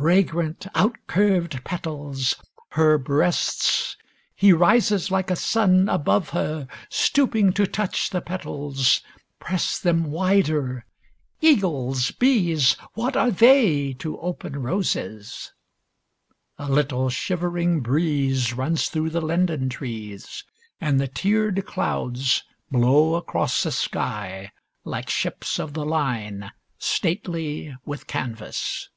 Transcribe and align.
Fragrant, 0.00 0.66
outcurved 0.74 1.62
petals 1.62 2.34
her 2.70 2.96
breasts. 2.96 3.98
He 4.34 4.50
rises 4.50 5.10
like 5.10 5.30
a 5.30 5.36
sun 5.36 5.90
above 5.90 6.30
her, 6.30 6.66
stooping 6.88 7.52
to 7.52 7.66
touch 7.66 8.08
the 8.08 8.22
petals, 8.22 9.02
press 9.38 9.78
them 9.78 10.10
wider. 10.10 10.86
Eagles. 11.42 12.12
Bees. 12.12 12.78
What 12.94 13.14
are 13.14 13.30
they 13.30 13.92
to 13.98 14.18
open 14.20 14.62
roses! 14.62 15.52
A 16.56 16.70
little 16.72 17.10
shivering 17.10 17.80
breeze 17.80 18.54
runs 18.54 18.88
through 18.88 19.10
the 19.10 19.20
linden 19.20 19.68
trees, 19.68 20.44
and 20.80 20.98
the 20.98 21.08
tiered 21.08 21.66
clouds 21.66 22.42
blow 22.70 23.16
across 23.16 23.64
the 23.64 23.72
sky 23.72 24.50
like 24.82 25.10
ships 25.10 25.58
of 25.58 25.74
the 25.74 25.84
line, 25.84 26.50
stately 26.78 27.76
with 27.84 28.06
canvas. 28.06 28.88